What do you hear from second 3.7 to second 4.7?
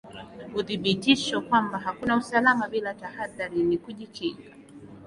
kujikinga